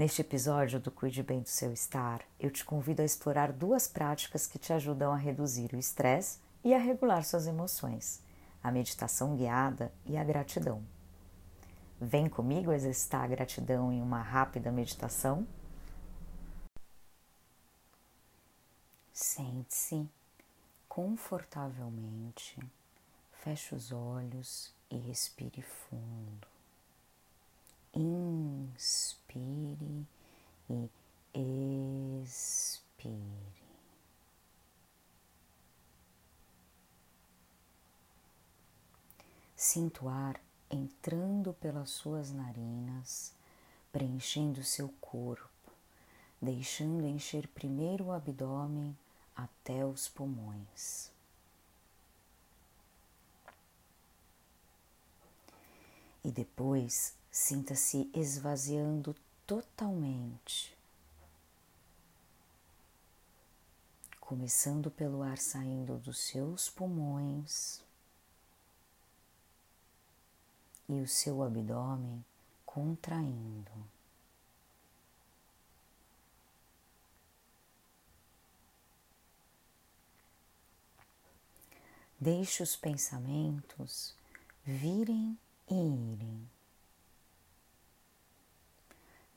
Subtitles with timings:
[0.00, 4.46] Neste episódio do Cuide Bem do Seu Estar, eu te convido a explorar duas práticas
[4.46, 8.22] que te ajudam a reduzir o estresse e a regular suas emoções:
[8.62, 10.82] a meditação guiada e a gratidão.
[12.00, 15.46] Vem comigo exercitar a gratidão em uma rápida meditação?
[19.12, 20.08] Sente-se
[20.88, 22.58] confortavelmente,
[23.32, 26.59] feche os olhos e respire fundo.
[27.94, 29.40] Inspire
[30.68, 30.88] e
[32.22, 33.10] expire.
[39.56, 43.34] Sinto ar entrando pelas suas narinas,
[43.92, 45.72] preenchendo seu corpo,
[46.40, 48.96] deixando encher primeiro o abdômen
[49.36, 51.10] até os pulmões.
[56.24, 59.14] E depois sinta-se esvaziando
[59.46, 60.76] totalmente,
[64.18, 67.82] começando pelo ar saindo dos seus pulmões
[70.88, 72.24] e o seu abdômen
[72.66, 73.70] contraindo.
[82.18, 84.14] Deixe os pensamentos
[84.64, 86.59] virem e irem.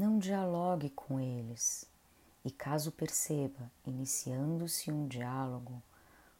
[0.00, 1.84] Não dialogue com eles
[2.42, 5.82] e, caso perceba iniciando-se um diálogo,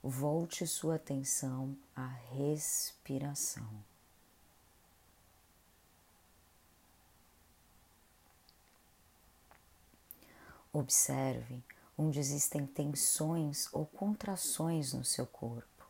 [0.02, 3.68] volte sua atenção à respiração.
[10.72, 11.62] Observe
[11.98, 15.86] onde existem tensões ou contrações no seu corpo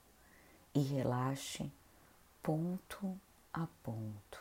[0.75, 1.71] e relaxe
[2.43, 3.17] ponto
[3.53, 4.40] a ponto,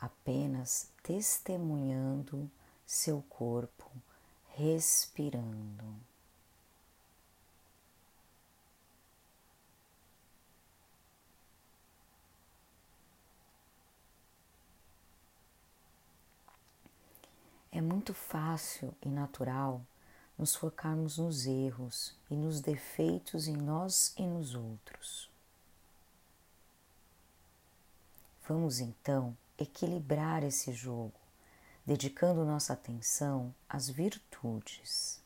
[0.00, 2.50] apenas testemunhando
[2.86, 3.90] seu corpo
[4.54, 5.84] respirando.
[17.70, 19.80] É muito fácil e natural
[20.36, 25.30] nos focarmos nos erros e nos defeitos em nós e nos outros.
[28.48, 31.12] Vamos então equilibrar esse jogo,
[31.84, 35.20] dedicando nossa atenção às virtudes.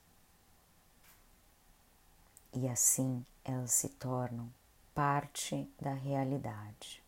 [2.55, 4.53] E assim elas se tornam
[4.95, 7.03] parte da realidade.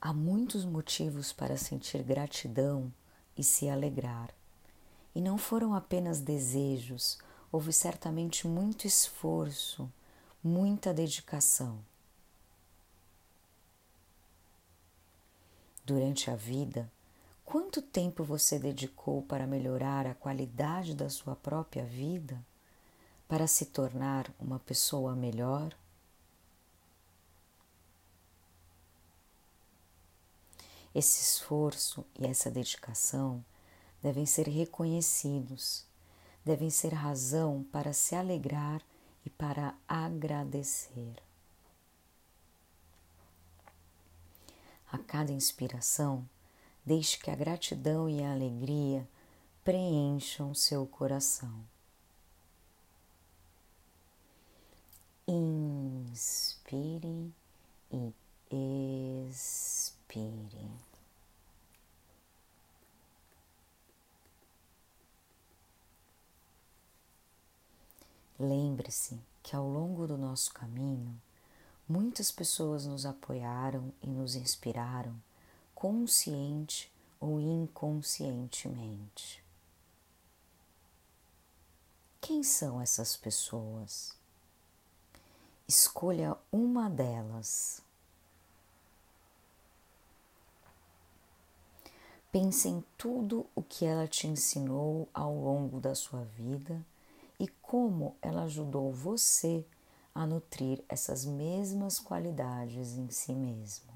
[0.00, 2.92] Há muitos motivos para sentir gratidão
[3.36, 4.30] e se alegrar.
[5.14, 7.18] E não foram apenas desejos,
[7.52, 9.88] houve certamente muito esforço,
[10.42, 11.78] muita dedicação.
[15.94, 16.90] Durante a vida,
[17.44, 22.42] quanto tempo você dedicou para melhorar a qualidade da sua própria vida,
[23.28, 25.76] para se tornar uma pessoa melhor?
[30.94, 33.44] Esse esforço e essa dedicação
[34.02, 35.84] devem ser reconhecidos,
[36.42, 38.80] devem ser razão para se alegrar
[39.26, 41.31] e para agradecer.
[44.92, 46.28] A cada inspiração,
[46.84, 49.08] deixe que a gratidão e a alegria
[49.64, 51.64] preencham seu coração.
[55.26, 57.32] Inspire
[57.90, 58.12] e
[59.30, 60.70] expire.
[68.38, 71.18] Lembre-se que ao longo do nosso caminho,
[71.88, 75.14] muitas pessoas nos apoiaram e nos inspiraram,
[75.74, 76.90] consciente
[77.20, 79.42] ou inconscientemente.
[82.20, 84.16] Quem são essas pessoas?
[85.66, 87.82] Escolha uma delas.
[92.30, 96.80] Pense em tudo o que ela te ensinou ao longo da sua vida
[97.38, 99.66] e como ela ajudou você
[100.14, 103.92] a nutrir essas mesmas qualidades em si mesmo.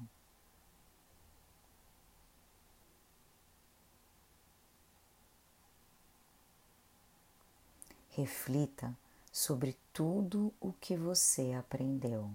[8.09, 8.97] Reflita
[9.31, 12.31] sobre tudo o que você aprendeu.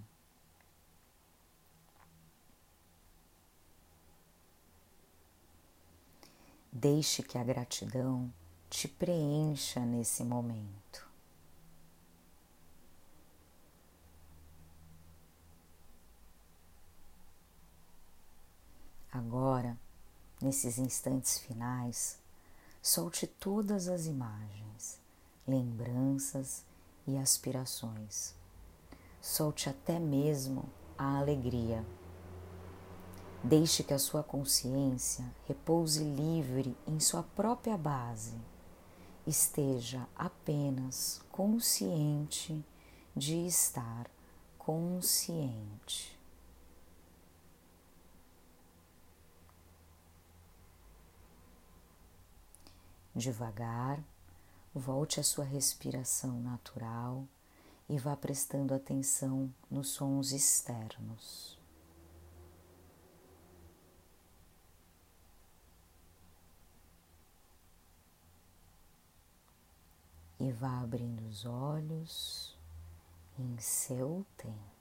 [6.70, 8.32] Deixe que a gratidão
[8.70, 11.11] te preencha nesse momento.
[19.12, 19.78] Agora,
[20.40, 22.18] nesses instantes finais,
[22.80, 24.98] solte todas as imagens,
[25.46, 26.64] lembranças
[27.06, 28.34] e aspirações.
[29.20, 30.64] Solte até mesmo
[30.96, 31.84] a alegria.
[33.44, 38.40] Deixe que a sua consciência repouse livre em sua própria base.
[39.26, 42.64] Esteja apenas consciente
[43.14, 44.06] de estar
[44.56, 46.21] consciente.
[53.14, 54.02] Devagar,
[54.74, 57.26] volte à sua respiração natural
[57.88, 61.58] e vá prestando atenção nos sons externos.
[70.40, 72.56] E vá abrindo os olhos
[73.38, 74.71] em seu tempo.